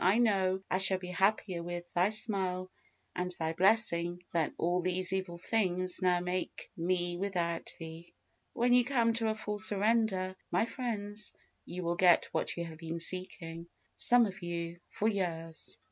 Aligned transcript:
I 0.03 0.17
know 0.17 0.63
I 0.67 0.79
shall 0.79 0.97
be 0.97 1.09
happier 1.09 1.61
with 1.61 1.93
Thy 1.93 2.09
smile 2.09 2.71
and 3.15 3.29
Thy 3.37 3.53
blessing 3.53 4.23
than 4.33 4.51
all 4.57 4.81
these 4.81 5.13
evil 5.13 5.37
things 5.37 6.01
now 6.01 6.19
make 6.21 6.71
me 6.75 7.17
without 7.17 7.75
Thee." 7.77 8.11
When 8.53 8.73
you 8.73 8.83
come 8.83 9.13
to 9.13 9.29
a 9.29 9.35
full 9.35 9.59
surrender, 9.59 10.35
my 10.49 10.65
friends, 10.65 11.33
you 11.65 11.83
will 11.83 11.97
get 11.97 12.29
what 12.31 12.57
you 12.57 12.65
have 12.65 12.79
been 12.79 12.99
seeking, 12.99 13.67
some 13.95 14.25
of 14.25 14.41
you, 14.41 14.79
for 14.89 15.07
years. 15.07 15.77